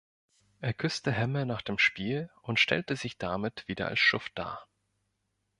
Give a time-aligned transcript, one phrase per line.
[0.61, 4.67] Er küsste Hemme nach dem Spiel und stellte sich damit wieder als Schuft dar.